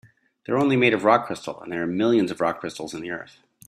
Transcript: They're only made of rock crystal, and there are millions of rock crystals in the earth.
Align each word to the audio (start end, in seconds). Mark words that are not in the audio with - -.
They're 0.45 0.57
only 0.57 0.77
made 0.77 0.95
of 0.95 1.03
rock 1.03 1.27
crystal, 1.27 1.61
and 1.61 1.71
there 1.71 1.83
are 1.83 1.85
millions 1.85 2.31
of 2.31 2.41
rock 2.41 2.59
crystals 2.59 2.95
in 2.95 3.01
the 3.01 3.11
earth. 3.11 3.37